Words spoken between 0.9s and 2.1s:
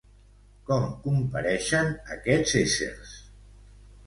compareixen